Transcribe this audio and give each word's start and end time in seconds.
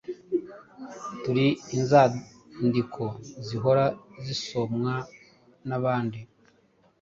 turi 1.21 1.45
inzandiko 1.75 3.03
zihora 3.45 3.85
zisomwa 4.25 4.93
n’abandi. 5.67 6.19